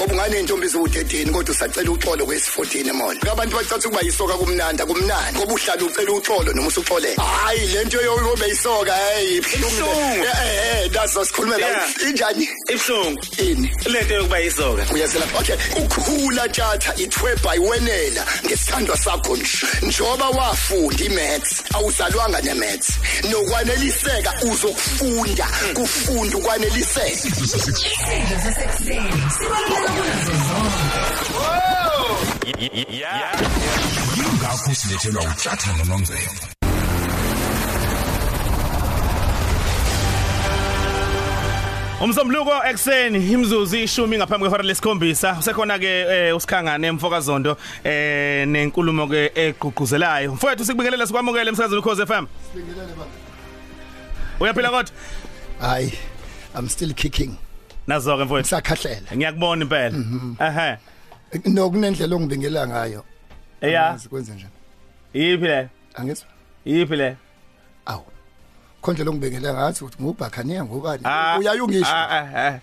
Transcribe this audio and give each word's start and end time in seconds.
ngoba 0.00 0.12
unganentombi 0.14 0.66
eziwu13 0.66 1.30
kodwa 1.30 1.52
usacela 1.54 1.90
uxolo 1.90 2.24
kwesi14 2.24 2.92
mall. 2.92 3.16
Abantu 3.32 3.56
bacatha 3.56 3.88
ukuba 3.88 4.00
yisoka 4.00 4.34
kumnandi 4.34 4.82
kumnandi 4.82 5.38
ngoba 5.38 5.52
uhlala 5.54 5.84
ucela 5.84 6.12
uxolo 6.12 6.52
noma 6.52 6.68
usuxolele. 6.68 7.16
Hayi 7.16 7.66
lento 7.66 8.00
yobe 8.00 8.46
yisoka 8.48 8.94
hey 8.94 9.36
Ibuhlungu. 9.36 10.24
eh 10.24 10.84
eh 10.84 10.90
that's 10.90 11.12
sikhuluma 11.12 11.58
la 11.58 11.68
injani? 12.08 12.48
Ibhlungu. 12.68 13.20
ini. 13.38 13.70
Lento 13.86 14.14
yokuba 14.14 14.40
isoka. 14.40 14.86
uyazela 14.94 15.26
okay 15.38 15.56
ukhula 15.76 16.48
tjatha 16.48 16.94
ithwebha 16.96 17.56
iwenela 17.56 18.26
ngesithandwa 18.44 18.96
sakho 18.96 19.36
nje. 19.36 19.66
Njoba 19.82 20.28
wafunda 20.30 21.04
imaths 21.04 21.62
awuzalwanga 21.74 22.40
nemaths. 22.40 22.88
Nokwaneliseka 23.30 24.32
uzokufunda 24.50 25.48
kufunda 25.74 26.36
ukwaneliseka. 26.36 27.28
Isidlo 29.90 30.40
sasekuseni 30.48 31.14
sibaluleka 31.18 31.80
kunazo 31.82 33.24
zonke. 33.28 33.80
yingakho 34.16 34.74
silethelwa 34.74 35.22
utshathana 35.22 35.84
nonzebo 35.84 36.50
Umsombuluko 42.00 42.64
ekseni 42.64 43.32
imzuzu 43.32 43.76
ishumi 43.76 44.16
ngaphambi 44.16 44.44
kwehora 44.44 44.62
lesikhombisa. 44.62 45.36
Usekhona 45.40 45.78
ke 45.78 45.86
eh, 45.86 46.36
usikhangane 46.36 46.86
emfokazondo 46.86 47.56
eh 47.84 48.48
nenkulumo 48.48 49.06
ke 49.06 49.32
egqugquzelayo. 49.34 50.32
Mfowethu 50.32 50.64
sikubingelela 50.64 51.06
sikwamukele 51.06 51.48
emsakazweni 51.50 51.80
ukhoze 51.80 52.06
FM 52.06 52.26
Uyaphila 54.40 54.70
kodwa? 54.70 54.92
Hayi 55.60 55.92
i'm 56.54 56.68
still 56.68 56.94
kicking. 56.94 57.36
Nazo 57.86 58.16
ke 58.18 58.24
mfowethu. 58.24 58.48
Sakhahlela 58.48 59.16
ngiyakubona 59.16 59.62
impela. 59.64 59.98
Ehe. 60.40 60.78
Nokunendlela 61.46 62.16
ongibingela 62.16 62.66
ngayo. 62.66 63.04
Eya. 63.60 63.86
Angazi 63.86 64.08
kwenze 64.08 64.32
njani. 64.32 64.50
Yiphi 65.14 65.46
le? 65.46 65.68
Angizwa 65.94 66.28
yiphi 66.64 66.96
le? 66.96 67.16
Awu. 67.86 68.02
Konje 68.80 69.04
longibengela 69.04 69.54
ngathi 69.54 69.84
ukuthi 69.84 70.02
ngubhakhaniya 70.02 70.64
ngubani? 70.64 71.02
Ah, 71.04 71.38
uyayungisho 71.38 71.86
ah, 71.94 72.08
ah, 72.10 72.46
ah. 72.48 72.58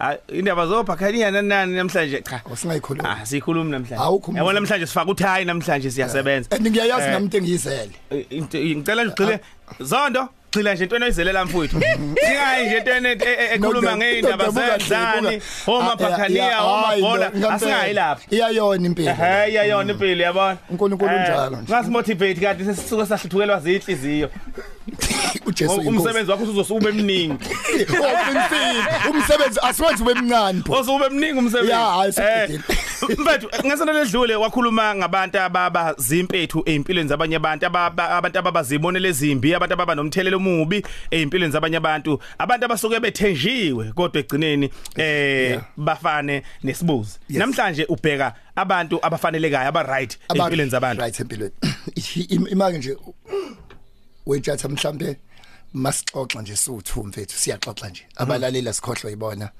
Ah 0.00 0.16
indaba 0.28 0.66
zobhakhaniya 0.66 1.30
nani 1.30 1.74
namhlanje? 1.74 2.22
Cha. 2.22 2.42
Usingayikhuluma 2.52 3.10
Ah 3.10 3.26
sikhulumi 3.26 3.70
namhlanje. 3.70 4.02
Awukhulumi. 4.04 4.38
Yabona 4.38 4.60
namhlanje 4.60 4.86
sifaka 4.86 5.10
uthayi 5.10 5.44
namhlanje 5.44 5.90
siyasebenza. 5.90 6.48
and 6.52 6.66
ngiyayazi 6.66 7.06
Eh. 7.06 7.12
nami 7.12 7.24
into 7.24 7.38
engiyizele 7.38 7.90
Into 8.30 8.58
ngicela 8.58 9.04
nje 9.04 9.12
ugcile 9.12 9.40
Zondo. 9.80 10.28
Gcila 10.56 10.74
nje 10.74 10.84
into 10.84 10.96
oyizelela 10.96 11.44
mfowethu. 11.44 11.80
Singayi 12.26 12.66
nje 12.66 12.76
into 12.78 12.90
ene- 12.90 13.12
e- 13.12 13.36
e- 13.42 13.54
ekhuluma 13.54 13.90
No, 13.90 13.96
ngeindaba 13.96 14.44
Dabuka, 14.44 14.78
zedlani, 14.78 15.22
Dabuka. 15.22 15.44
homa 15.66 15.84
Ah, 15.84 15.86
yeah, 15.86 16.10
bakhaniya, 16.10 16.44
yeah, 16.44 16.60
homa 16.60 16.86
hayi, 16.86 17.02
bhola. 17.02 17.30
ngempela. 17.30 17.54
Asingayi 17.54 17.94
lapha. 17.94 18.22
iyayona 18.30 18.86
impilo 18.86 19.10
Ehhe 19.10 19.50
iyayona 19.50 19.92
impilo 19.92 20.22
yabona. 20.22 20.56
uNkulunkulu 20.70 21.10
Eh, 21.10 21.20
unjalo 21.20 21.56
nje. 21.56 21.72
Ngasimotivate 21.72 22.40
kanti 22.40 22.64
sesisuke 22.64 23.06
sahluthukelwa 23.06 23.60
zinhliziyo. 23.60 24.30
uJesu 25.46 25.72
inkosi. 25.72 25.88
Umsebenzi 25.88 26.30
wakho 26.30 26.44
uzosuba 26.44 26.88
eminingi. 26.88 27.34
Oqinisile 27.82 29.10
umsebenzi 29.10 29.60
asiwenzi 29.62 30.02
ube 30.02 30.14
mncane 30.14 30.62
pho 30.66 30.72
Ozube 30.72 31.06
eminingi 31.06 31.38
umsebenzi. 31.38 31.70
Ya, 31.72 31.78
hayi, 31.78 32.08
Eh, 32.08 32.14
sekudile. 32.14 32.62
Mfethu 33.08 33.48
ngesonto 33.66 33.92
ledlule 33.92 34.36
wakhuluma 34.36 34.94
ngabantu 34.94 35.38
ababa 35.40 35.94
zimpethu 35.98 36.62
ezimpilweni 36.66 37.08
zabanye 37.08 37.36
abantu 37.36 37.66
abantu 37.66 38.38
ababazibonele 38.38 39.08
ezimbi 39.08 39.54
abantu 39.54 39.74
ababa 39.74 39.94
nomthelelo 39.94 40.36
omubi 40.36 40.82
ezimpilweni 41.10 41.52
zabanye 41.52 41.76
abantu. 41.76 42.18
Abantu 42.38 42.64
abasuke 42.64 43.00
bethenjiwe 43.00 43.92
kodwa 43.92 44.20
egcineni 44.20 44.70
eh 44.96 45.60
bafane 45.76 46.42
nesibuzi. 46.62 47.18
Yes. 47.28 47.38
namhlanje 47.38 47.84
ubheka 47.88 48.34
abantu 48.56 48.98
abafanelekayo 49.02 49.68
aba 49.68 49.82
right 49.82 50.18
ezimpilweni 50.34 50.70
zabantu. 50.70 51.00
right 51.02 51.20
empilweni. 51.20 51.54
Im- 52.28 52.48
imake 52.48 52.78
nje 52.78 52.96
wethatha 54.26 54.68
mhlambe 54.68 55.16
masixoxa 55.74 56.42
nje 56.42 56.56
siwuthu 56.56 57.04
mfethu 57.06 57.36
siyaxoxa 57.38 57.88
nje. 57.88 58.02
Abalalela 58.16 58.72
sikhohlwa 58.72 59.12
ibona 59.12 59.50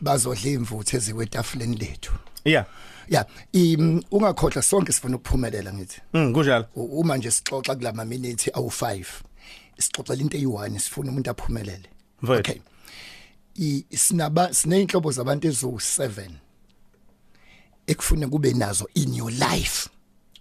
bazodla 0.00 0.50
imvuthu 0.50 0.96
ezikwetafuleni 0.96 1.76
lethu. 1.76 2.12
Yeah. 2.46 2.66
Ya 3.08 3.26
im 3.52 4.02
ungakhohlwa 4.10 4.62
sonke 4.62 4.92
sifuna 4.92 5.16
ukuphumelela 5.16 5.72
ngithi. 5.72 6.00
Mm 6.14 6.32
kunjalo. 6.32 6.66
Uma 6.74 7.16
nje 7.16 7.30
sixoxa 7.30 7.74
kulama 7.74 8.04
minutes 8.04 8.46
awu5 8.48 9.04
sixoxela 9.78 10.20
into 10.22 10.38
eyi1 10.38 10.78
sifuna 10.78 11.10
umuntu 11.10 11.30
aphumelele. 11.30 11.88
Okay. 12.28 12.60
I 13.58 13.84
sinaba 13.96 14.54
sineyinhlobo 14.54 15.10
zabantu 15.12 15.48
ezu7 15.48 16.30
ekufuna 17.86 18.28
kube 18.28 18.52
nazo 18.52 18.88
in 18.94 19.14
your 19.14 19.30
life. 19.32 19.88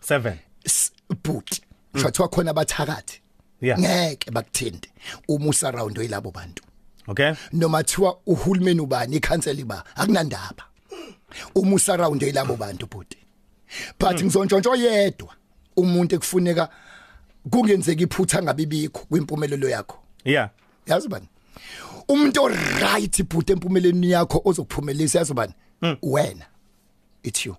7 0.08 0.34
S- 0.66 0.92
but 1.24 1.60
shathiwa 2.02 2.28
khona 2.30 2.52
abathakathi. 2.52 3.22
Yeah. 3.62 3.80
ngeke 3.80 4.32
bakuthinte. 4.32 4.90
Uma 5.28 5.50
usaround 5.50 5.98
oyilabo 6.00 6.32
bantu. 6.32 6.64
Okay. 7.08 7.34
Noma 7.54 7.84
thiwa 7.84 8.20
uhulumeni 8.26 8.80
ubani 8.82 9.16
ikhanseli 9.18 9.64
ba 9.64 9.84
akunandaba. 9.96 10.64
Uma 11.56 11.76
usaround 11.76 12.24
oyilabo 12.24 12.56
bantu 12.56 12.88
but 12.88 13.16
but 14.00 14.22
ngizontshontsho 14.24 14.76
yedwa 14.76 15.34
umuntu 15.76 16.16
ekufuneka 16.16 16.70
kungenzeka 17.50 18.04
iphutha 18.04 18.44
ngabibikho 18.44 19.06
kwimpumelelo 19.10 19.70
yakho. 19.70 19.98
Yeah. 20.26 20.50
Yazi 20.86 21.08
bani? 21.08 21.28
Umuntu 22.08 22.44
o 22.44 22.48
right 22.48 23.24
but 23.24 23.50
empumeleni 23.50 24.12
yakho 24.12 24.42
ozokuphumelisa 24.46 25.20
yazi 25.20 25.34
bani? 25.34 25.54
Wena. 26.02 26.46
It's 27.24 27.46
you. 27.46 27.58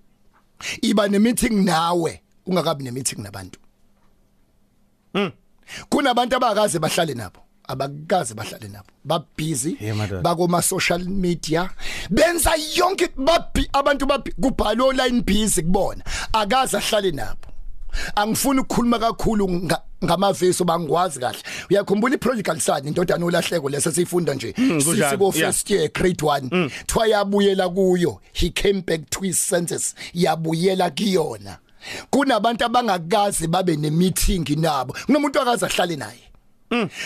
Iba 0.82 1.08
ne 1.08 1.18
meeting 1.18 1.64
nawe 1.64 2.22
ungakabi 2.46 2.84
ne 2.84 2.90
meeting 2.90 3.18
nabantu 3.18 3.60
kunabantu 5.88 6.36
abakaze 6.36 6.78
bahlale 6.78 7.14
nabo. 7.14 7.45
Abakaze 7.68 8.34
bahlale 8.34 8.68
nabo 8.68 8.86
ba 9.04 9.24
busy 9.38 9.76
Yeah, 9.80 9.96
madoda. 9.96 10.22
bakoma 10.22 10.62
social 10.62 10.98
media 11.04 11.70
benza 12.10 12.50
yonke 12.74 13.08
babhi 13.16 13.68
abantu 13.72 14.06
babhi 14.06 14.32
kubhalwe 14.32 14.88
online 14.88 15.22
busy 15.22 15.62
kubona 15.62 16.02
akaze 16.32 16.76
ahlale 16.76 17.12
nabo. 17.12 17.48
Angifuni 18.16 18.60
ukukhuluma 18.60 18.98
kakhulu 18.98 19.48
nga- 19.48 19.80
ngamavesi 20.04 20.64
bangwazi 20.64 21.20
kahle. 21.20 21.38
Uyakhumbula 21.70 22.14
iprodigal 22.14 22.60
son 22.60 22.86
indodana 22.86 23.24
olahleko 23.24 23.68
lesa 23.70 23.92
sifunda 23.92 24.34
nje? 24.34 24.52
Kunjalo, 24.52 24.80
sisiko 24.80 25.24
yeah. 25.24 25.32
first 25.52 25.70
year 25.70 25.88
grade 25.92 26.22
1 26.22 26.70
thwa 26.86 27.06
yabuyela 27.06 27.68
kuyo 27.68 28.20
he 28.32 28.50
came 28.50 28.82
back 28.82 29.08
to 29.10 29.20
his 29.20 29.38
senses 29.48 29.94
yabuyela 30.14 30.90
kuyona. 30.90 31.58
Kunabantu 32.10 32.64
abangakazi 32.64 33.46
babe 33.48 33.76
ne 33.76 33.90
meeting 33.90 34.44
nabo. 34.58 34.92
Kunomuntu 35.06 35.40
akaze 35.40 35.66
ahlale 35.66 35.96
naye. 35.96 36.20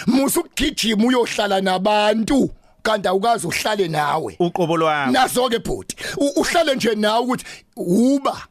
Musu 0.06 0.40
ukugijima 0.40 1.06
uyohlala 1.06 1.60
nabantu 1.60 2.50
kanti 2.82 3.08
awukazi 3.08 3.46
uhlale 3.46 3.88
nawe. 3.88 4.36
Uqobo 4.38 4.76
lwami. 4.76 5.12
Nazo 5.12 5.48
ke 5.48 5.58
bhuti 5.58 5.96
uhlale 6.36 6.74
nje 6.74 6.94
nawe 6.94 7.20
ukuthi 7.24 7.44
uba 7.76 8.46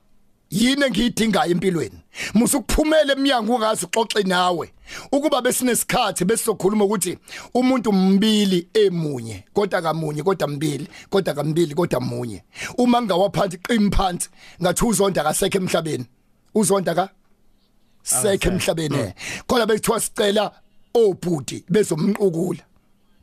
yini 0.49 0.85
engiyidingayo 0.85 1.51
empilweni? 1.51 1.99
Musukuphumela 2.33 3.13
eminyango 3.13 3.55
ungazi 3.55 3.85
uxoxe 3.85 4.23
nawe 4.23 4.73
ukuba 5.11 5.41
besinesikhathi 5.41 6.25
besizokhuluma 6.25 6.85
ukuthi 6.85 7.17
umuntu 7.53 7.91
mbili 7.91 8.67
emunye 8.73 9.43
kodwa 9.53 9.81
kamunye 9.81 10.23
kodwa 10.23 10.47
mbili 10.47 10.87
kodwa 11.09 11.33
kambili 11.33 11.75
kodwa 11.75 11.99
munye. 11.99 12.43
Uma 12.77 13.01
ngawaphansi 13.01 13.57
qimi 13.57 13.91
phansi 13.91 14.29
ngathi 14.61 14.85
uzonda 14.85 15.23
kasekhe 15.23 15.57
emhlabeni. 15.57 16.05
Uzonda 16.55 16.95
ka? 16.95 17.09
Sekhe 18.03 18.49
emhlabeni 18.49 19.13
kodwa 19.47 19.65
bekuthiwa 19.65 19.99
sicela 19.99 20.51
obhudi 20.94 21.63
bezomqukula. 21.69 22.63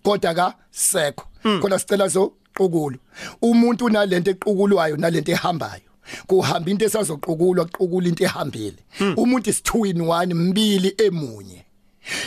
Kodwa 0.02 0.34
ka 0.34 0.54
sekho. 0.70 1.26
Kodwa 1.60 1.78
sicela 1.78 2.08
zo 2.08 2.32
qukulo 2.56 2.98
umuntu 3.42 3.84
unalento 3.84 4.30
equkulwayo 4.30 4.96
nalento 4.96 5.32
ehambayo. 5.32 5.82
Kuhamba 6.26 6.70
into 6.70 6.84
esazoqukulwa 6.84 7.64
qukulwa 7.64 8.08
into 8.08 8.24
ehambile. 8.24 8.78
Umuntu 9.16 9.50
is 9.50 9.60
2 9.62 9.90
in 9.90 10.00
1 10.00 10.34
mbili 10.34 10.94
emunye. 10.98 11.64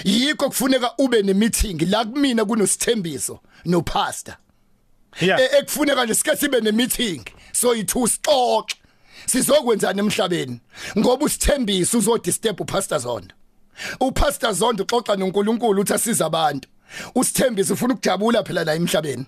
Yikho 0.04 0.48
kufuneka 0.50 0.92
ube 0.98 1.22
ne 1.24 1.34
meeting 1.34 1.82
la 1.90 2.06
kumina 2.06 2.46
kunosithembiso 2.46 3.40
no 3.66 3.82
pastor 3.82 4.36
yeah. 5.22 5.40
E- 5.42 5.58
ekufuneka 5.60 6.06
nje 6.06 6.16
sike 6.16 6.36
sibe 6.36 6.62
ne 6.62 6.72
meeting 6.72 7.22
so 7.54 7.74
i2 7.76 8.08
stock 8.08 8.70
sizokwenzana 9.26 10.00
emhlabeni? 10.00 10.60
Ngoba 10.98 11.26
usithembisa 11.26 11.98
uzodisturb 11.98 12.62
upastor 12.62 13.00
Zondo. 13.00 13.36
Upastor 14.00 14.54
Zondo 14.54 14.84
uxoxa 14.84 15.16
noNkulunkulu 15.16 15.82
uthi 15.82 15.94
asiza 15.94 16.26
abantu. 16.26 16.68
Usithembisa 17.16 17.74
ufuna 17.74 17.94
ukujabula 17.94 18.44
phela 18.44 18.64
la 18.64 18.76
emhlabeni. 18.76 19.26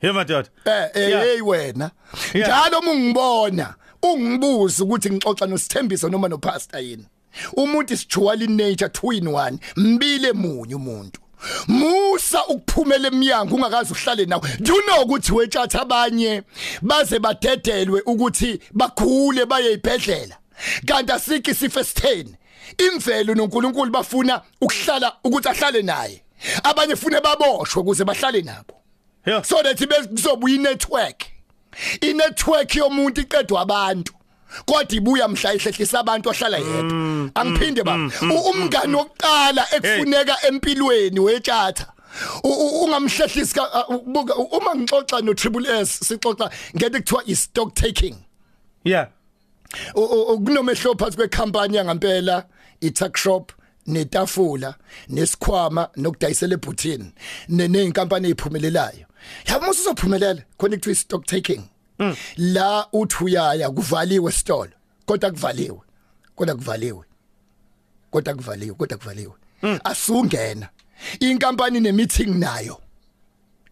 Hey 0.00 0.12
madoda. 0.12 0.48
Eh 0.64 0.90
eh, 0.94 1.08
Yeah. 1.10 1.24
hey 1.24 1.40
wena. 1.40 1.90
Njalo 2.34 2.78
uma 2.78 2.92
ungibona 2.92 3.74
ungibuza 4.02 4.84
ukuthi 4.84 5.10
ngixoxa 5.10 5.46
nosithembiso 5.46 6.08
noma 6.08 6.28
nopastor 6.28 6.80
yini. 6.80 7.06
Umuntu 7.56 7.92
is 7.92 8.08
dual 8.08 8.42
in 8.42 8.56
nature 8.56 8.88
two 8.88 9.12
in 9.12 9.28
one. 9.28 9.58
Mbile 9.76 10.32
munye 10.32 10.74
umuntu. 10.74 11.20
Musa 11.68 12.46
ukuphumela 12.46 13.08
eminyango 13.08 13.56
ungakazi 13.56 13.92
uhlale 13.92 14.26
nawo. 14.26 14.42
You 14.60 14.82
know 14.82 15.02
ukuthi 15.04 15.32
wetshatha 15.32 15.82
abanye 15.82 16.42
baze 16.82 17.18
badedelwe 17.18 18.00
ukuthi 18.06 18.60
bakhule 18.72 19.46
baye 19.46 19.72
ibhedlela 19.72 20.36
kanti 20.86 21.12
asikho 21.12 21.50
isifo 21.50 21.80
esitheni? 21.80 22.36
Imvelo 22.78 23.34
noNkulunkulu 23.34 23.90
bafuna 23.90 24.42
ukuhlala 24.60 25.12
ukuthi 25.24 25.48
ahlale 25.48 25.82
naye. 25.82 26.22
Abanye 26.62 26.96
fune 26.96 27.20
baboshwe 27.20 27.82
ukuze 27.82 28.04
bahlale 28.04 28.42
nabo. 28.42 28.74
So 29.44 29.62
that 29.62 29.78
bezobuya 29.78 30.56
inetwork. 30.56 31.24
Inetwork 32.00 32.74
yomuntu 32.74 33.20
iqedwa 33.20 33.60
abantu 33.60 34.12
kodwa 34.66 34.92
ibuya 34.92 35.28
mhla 35.28 35.54
ihlehlisa 35.54 36.00
abantu 36.00 36.30
ohlala 36.30 36.58
yedwa. 36.58 37.30
Angiphinde 37.34 37.82
baba 37.82 38.10
U- 38.22 38.50
umngani 38.50 38.94
wokuqala 38.94 39.66
ekufuneka 39.72 40.36
empilweni 40.48 41.20
wetshatha 41.20 41.86
ungamhlehlisi 42.44 43.60
uma 44.52 44.74
ngixoxa 44.74 45.24
no 45.24 45.34
triple 45.34 45.66
S 45.66 46.00
sixoxa 46.08 46.50
ngeke 46.76 47.00
kuthiwa 47.00 47.22
is 47.26 47.40
stock 47.42 47.74
taking. 47.74 48.14
Yeah 48.84 49.08
kunomehlo 49.94 50.94
phakathi 50.94 51.16
kwecompany 51.16 51.76
yangampela 51.76 52.44
i-tuck 52.86 53.16
shop 53.16 53.52
netafula 53.86 54.74
nesikhwama 55.08 55.88
nokudayisela 55.96 56.54
ebhuthini 56.54 57.12
neneinkampani 57.48 58.26
eziphumelelayo 58.28 59.06
yabo 59.48 59.66
musu 59.66 59.80
uzophumelela 59.80 60.42
khona 60.58 60.76
kuthiwa 60.76 60.94
stock 60.96 61.26
taking. 61.26 61.62
La 62.36 62.86
uthi 62.92 63.24
uyaya 63.24 63.70
kuvaliwe 63.70 64.32
stolo 64.32 64.72
kodwa 65.06 65.30
kuvaliwe 65.30 65.80
kodwa 66.36 66.54
kuvaliwe 66.54 67.04
kodwa 68.10 68.34
kuvaliwe 68.34 68.74
kodwa 68.74 68.98
kuvaliwe. 68.98 69.32
Asungena. 69.84 70.68
Inkampani 71.20 71.80
ne 71.80 71.92
meeting 71.92 72.34
nayo. 72.38 72.80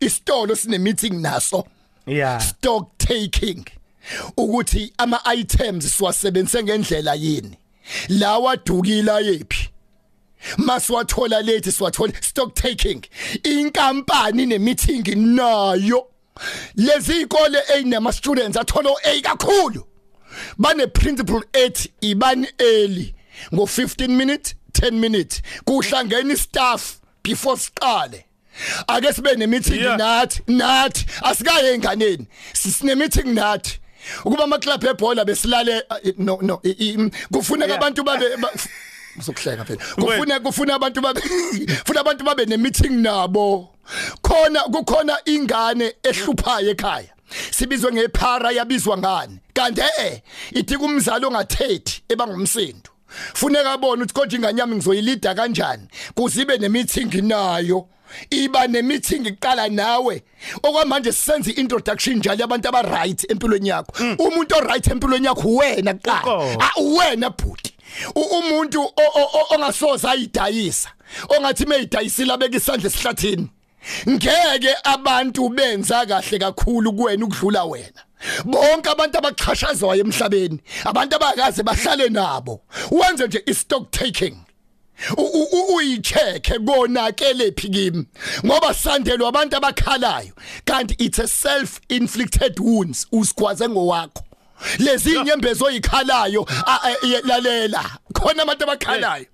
Isitolo 0.01 0.57
sine 0.57 0.79
meeting 0.79 1.21
naso. 1.21 1.67
Yeah. 2.07 2.41
Stock 2.41 2.99
taking. 2.99 3.65
Ukuthi 4.37 4.93
ama 4.99 5.21
items 5.35 5.97
siwasebenzise 5.97 6.63
ngendlela 6.63 7.15
yini? 7.15 7.59
Lawa 8.09 8.57
dukila 8.57 9.21
yephi? 9.21 9.69
Masiwathola 10.59 11.43
late 11.45 11.71
siwathola 11.71 12.13
stock 12.23 12.55
taking. 12.55 13.05
Inkampani 13.45 14.47
ne 14.47 14.59
meeting 14.59 15.05
nayo. 15.37 16.07
Lezi 16.77 17.23
ikole 17.27 17.59
einama 17.75 18.13
students 18.13 18.57
athola 18.57 18.95
A 19.05 19.21
kakhulu. 19.23 19.85
Bane 20.59 20.87
principle 20.89 21.43
ethi 21.53 21.91
ibani 22.03 22.49
early. 22.61 23.15
Ngo 23.53 23.67
15 23.67 24.09
minutes 24.09 24.55
10 24.73 24.93
minutes. 24.99 25.43
Kuhlangene 25.65 26.37
staff 26.37 27.01
before 27.23 27.57
siqale. 27.57 28.25
Ake 28.89 29.13
sibe 29.13 29.37
ne 29.37 29.47
meeting 29.47 29.81
Yeah. 29.81 29.97
nathi 29.99 30.41
nathi. 30.49 31.07
Asikaye 31.23 31.75
enganeni 31.79 32.27
sisine 32.53 32.97
meeting 32.97 33.35
nathi. 33.35 33.79
Ukuba 34.25 34.45
ama 34.45 34.59
club 34.59 34.85
ebhola 34.85 35.25
besilale 35.25 35.83
uh, 35.91 36.11
no 36.19 36.39
no 36.43 36.61
i- 36.65 36.71
i- 36.79 37.11
kufuneka 37.33 37.67
Yeah. 37.73 37.79
abantu 37.79 38.03
babe 38.05 38.37
ba- 38.41 38.53
uzokuhleka 39.19 39.65
phela. 39.65 39.79
Kufuna 39.95 40.41
kufuna 40.41 40.75
abantu 40.75 41.01
babe 41.01 41.21
funa 41.87 42.01
abantu 42.01 42.25
babe 42.25 42.47
ne 42.47 42.57
meeting 42.57 43.03
nabo. 43.03 43.69
Khona 44.23 44.61
kukhona 44.73 45.19
ingane 45.25 45.95
ehluphayo 46.03 46.71
ekhaya 46.71 47.09
sibizwe 47.51 47.93
ngephara 47.93 48.51
yabizwa 48.53 48.99
ngani? 48.99 49.39
Kanti 49.55 49.81
eh 49.99 50.21
idika 50.53 50.85
umzalo 50.85 51.29
ongathethi 51.29 52.03
ebangumsindo. 52.09 52.91
Funeka 53.35 53.73
abone 53.73 54.03
ukuthi 54.03 54.15
kodwa 54.15 54.37
ingane 54.39 54.61
yami 54.61 54.77
ngizoyilida 54.77 55.35
kanjani? 55.35 55.89
Kuzibe 56.15 56.59
ne 56.59 56.69
meeting 56.69 57.13
nayo. 57.23 57.89
Iba 58.31 58.67
ne 58.69 58.83
meeting 58.83 59.25
iqala 59.27 59.69
nawe. 59.69 60.23
Okwamanje 60.63 61.13
sisenza 61.13 61.51
introduction 61.57 62.17
njalo 62.19 62.45
abantu 62.45 62.69
aba 62.69 62.83
right 62.83 63.25
empilweni 63.31 63.69
yakho. 63.69 63.93
Umuntu 64.19 64.55
o 64.57 64.61
right 64.61 64.87
empilweni 64.87 65.27
yakho 65.27 65.49
wena 65.57 65.95
kuqala. 65.95 66.21
Uqobo. 66.23 66.63
Ah, 66.63 66.81
wena 66.81 67.31
bhuti. 67.31 67.73
U- 68.15 68.39
umuntu 68.39 68.81
o- 68.81 68.93
o- 68.97 69.31
o- 69.39 69.55
ongasoza 69.55 70.11
ayidayisa 70.11 70.89
ongathi 71.29 71.67
mayidayisile 71.67 72.33
abeka 72.33 72.57
isandla 72.57 72.87
esihlathini. 72.89 73.49
Ngeke 74.09 74.75
abantu 74.85 75.49
benza 75.49 76.07
kahle 76.07 76.39
kakhulu 76.39 76.93
kuwena 76.93 77.25
ukudlula 77.27 77.65
wena. 77.65 78.03
Bonke 78.45 78.89
abantu 78.91 79.19
abaqhashazwayo 79.19 80.01
emhlabeni 80.05 80.59
abantu 80.85 81.17
abakaze 81.17 81.63
bahlale 81.63 82.09
nabo. 82.09 82.63
Wenze 82.91 83.27
nje 83.27 83.43
i-stock 83.47 83.91
taking. 83.91 84.37
U- 85.17 85.23
u- 85.23 85.49
u- 85.53 85.75
uyicheke 85.75 86.59
konakele 86.59 87.53
phi 87.53 87.69
kimi? 87.69 88.07
Ngoba 88.47 88.75
sandelwa 88.75 89.29
abantu 89.29 89.57
abakhalayo. 89.57 90.33
Kanti 90.65 90.95
it's 90.99 91.19
a 91.19 91.29
self 91.29 91.81
inflicted 91.89 92.59
wounds 92.61 93.07
usigwaze 93.13 93.69
ngowakho. 93.69 94.23
Lezi 94.79 95.11
inyembezo 95.15 95.65
oyikhalayo 95.65 96.47
lalela. 97.25 97.85
Khona 98.15 98.43
abantu 98.43 98.65
abakhalayo. 98.65 99.27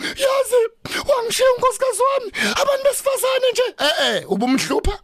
Yazi 0.00 0.60
wangishiya 1.08 1.48
unkosikazi 1.56 2.00
wami. 2.02 2.32
Abantu 2.60 2.84
besifazane 2.84 3.50
nje. 3.52 3.62
Eh 3.78 4.16
eh 4.16 4.30
ubumhlupha 4.32 4.98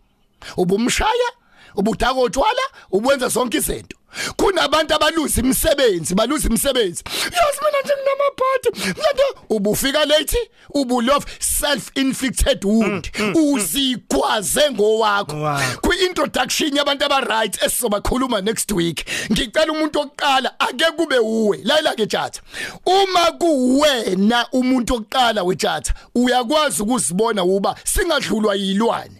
ubumshaya 0.56 1.30
ubudaka 1.76 2.12
otshwala 2.20 2.62
ubwenza 2.90 3.28
zonke 3.28 3.56
izinto. 3.58 3.96
Kunabantu 4.36 4.94
abaluza 4.94 5.40
imisebenzi 5.40 6.14
baluza 6.14 6.48
imisebenzi. 6.48 7.04
Yazi 7.24 7.58
mina 7.60 7.80
nje 7.84 7.92
nginamabhadi. 7.96 8.92
Ngiyathi 9.00 9.22
ubufika 9.48 10.04
late 10.04 10.50
ubulove 10.74 11.26
self 11.38 11.90
inflicted 11.94 12.64
wound 12.64 13.10
uzigwaze 13.34 14.70
ngowakho. 14.70 15.36
Wow. 15.36 15.58
kwi-introduction 15.80 16.76
yabantu 16.76 17.04
aba-right 17.04 17.62
esizobakhuluma 17.62 18.40
next 18.40 18.72
week 18.72 19.04
ngicela 19.32 19.72
umuntu 19.72 19.98
wokuqala 19.98 20.60
ake 20.60 20.84
kube 20.96 21.18
uwe. 21.18 21.60
Layela 21.64 21.94
ke 21.94 22.06
tjatha 22.06 22.40
uma 22.86 23.32
kuwena 23.32 24.46
umuntu 24.52 24.94
wokuqala 24.94 25.42
wetjatha 25.42 25.94
uyakwazi 26.14 26.82
ukuzibona 26.82 27.44
uba 27.44 27.76
singadlulwa 27.84 28.54
yilwane. 28.54 29.19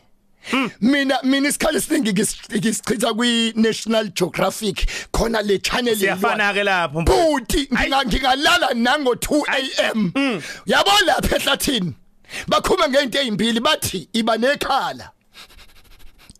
Mina 0.80 1.18
mina 1.22 1.48
isikhali 1.48 1.78
esiningi 1.78 2.12
ngis- 2.12 2.56
ngisichitha 2.58 3.14
kwi-national 3.14 4.08
geographic. 4.14 4.86
Khona 5.12 5.42
le 5.42 5.58
channel 5.58 5.94
siyafana 5.96 6.52
ke 6.54 6.64
lapho 6.64 7.04
buti 7.04 7.66
nginga- 7.66 8.04
ngingalala 8.06 8.74
nango 8.74 9.14
2 9.14 9.90
am 9.90 10.12
yabo 10.66 10.90
lapha 11.06 11.36
ehlathini? 11.36 11.94
Bakhuma 12.48 12.88
ngento 12.88 13.18
ezimbili 13.18 13.60
bathi 13.60 14.08
iba 14.14 14.36
nekhala. 14.38 15.10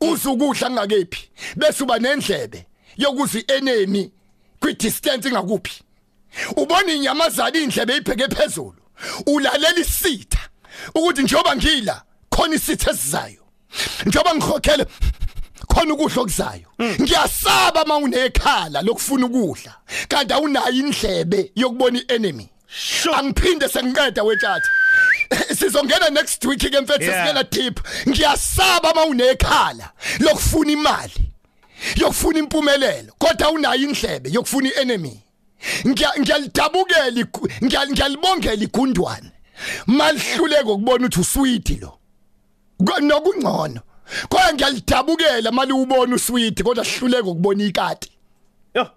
Uzukudla 0.01 0.71
ngakephi 0.71 1.29
bese 1.57 1.83
uba 1.85 1.99
nendlebe 1.99 2.67
yokuzi 2.97 3.45
enemy 3.49 4.11
kwi 4.61 4.75
distance 4.75 5.29
ingakuphi 5.29 5.83
ubona 6.57 6.93
inyamazana 6.93 7.59
indlebe 7.59 7.97
ibheke 7.97 8.29
phezulu. 8.35 8.77
Ulalela 9.27 9.79
isitha 9.81 10.39
ukuthi 10.95 11.23
njoba 11.23 11.57
ngila 11.57 12.03
khona 12.31 12.55
isitha 12.55 12.91
esizayo. 12.91 13.40
Njoba 14.07 14.35
ngikhokhele 14.35 14.87
khona 15.69 15.95
ukudla 15.95 16.23
okuzayo. 16.23 16.67
Ngiyasaba 17.01 17.85
mawunekhala 17.85 18.83
lokufuna 18.83 19.27
ukudla 19.27 19.75
kanti 20.09 20.33
awunayo 20.35 20.71
indlebe 20.73 21.53
yokubona 21.57 22.01
ienemy. 22.09 22.49
Angiphinde 23.15 23.69
sengiqeda 23.69 24.23
wethatha 24.23 24.69
sizongena 25.59 26.11
next 26.11 26.45
week 26.45 26.61
ke 26.61 26.81
mfethu 26.81 27.05
singena 27.05 27.43
deep. 27.51 27.81
Ngiyasaba 28.09 28.95
mawunekhala 28.95 29.91
lokufuna 30.19 30.73
imali 30.73 31.13
yokufuna 31.97 32.39
impumelelo 32.39 33.13
kodwa 33.19 33.51
unayo 33.51 33.81
indlebe 33.83 34.31
yokufuna 34.33 34.69
ienemy. 34.69 35.21
Ngiya- 35.87 36.21
ngiyalidabukela 36.21 37.27
ngiyalibongela 37.65 38.55
igundwane. 38.65 39.31
Malihluleke 39.87 40.63
ukubona 40.71 41.07
ukuthi 41.07 41.21
uswidi 41.21 41.75
lo. 41.75 41.99
Nokungcono 43.01 43.81
kodwa 44.29 44.53
ngiyalidabukela 44.55 45.53
mali 45.53 45.73
ubona 45.73 46.15
uswidi 46.15 46.63
kodwa 46.63 46.85
sihluleke 46.85 47.29
ukubona 47.29 47.65
ikati. 47.65 48.11
Yo. 48.75 48.91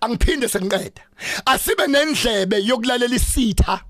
Angiphinde 0.00 0.48
sengiqeda. 0.48 1.02
Asibe 1.46 1.86
nendlebe 1.86 2.62
yokulalela 2.64 3.14
isitha 3.14 3.80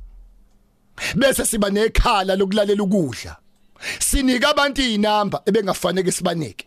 bese 1.15 1.47
siba 1.47 1.71
nekhala 1.71 2.37
lokulalela 2.37 2.83
ukudla. 2.83 3.37
Sinika 3.99 4.49
abantu 4.49 4.81
izinamba 4.83 5.43
ebengafanele 5.47 6.13
sibanike. 6.13 6.67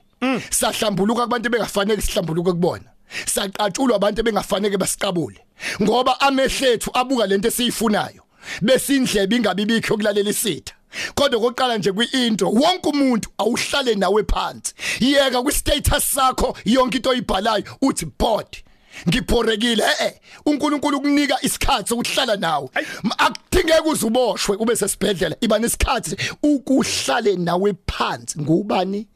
Sahlambuluka 0.49 1.23
kubantu 1.23 1.49
bengafanele 1.49 2.01
sihlambuluke 2.01 2.51
kubona. 2.51 2.89
Saqatshulwa 3.25 3.95
abantu 3.95 4.21
ebengafanele 4.21 4.77
basiqabule 4.77 5.39
ngoba 5.81 6.21
amehlethu 6.21 6.91
abuka 6.93 7.27
lento 7.27 7.47
esiyifunayo 7.47 8.23
bese 8.61 8.95
indlebe 8.95 9.35
ingabi 9.35 9.65
bikho 9.65 9.93
ukulalela 9.93 10.29
isitha. 10.29 10.73
Kodwa 11.15 11.39
koqala 11.39 11.77
nje 11.77 11.91
kwi-intro 11.91 12.49
wonke 12.49 12.89
umuntu 12.89 13.29
awuhlale 13.37 13.95
nawe 13.95 14.23
phansi. 14.23 14.73
Yeka 14.99 15.41
kwi-status 15.41 16.03
sakho 16.13 16.57
yonke 16.65 16.97
into 16.97 17.09
oyibhalayo 17.09 17.63
uthi 17.81 18.05
board 18.05 18.63
ngibhorekile 19.07 19.83
eh 19.99 20.13
uNkulunkulu 20.45 20.97
ukunika 20.97 21.37
isikhathi 21.41 21.89
sokuhlala 21.89 22.35
nawe. 22.35 22.69
Akudingeki 23.17 23.89
uze 23.89 24.05
uboshwe 24.05 24.55
ube 24.55 24.75
sesibhedlela 24.75 25.35
iba 25.41 25.59
nesikhathi 25.59 26.17
ukuhlale 26.43 27.35
nawe 27.35 27.73
phansi. 27.87 28.39
Ngubani? 28.41 29.07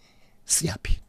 Siyaphi? 0.45 1.06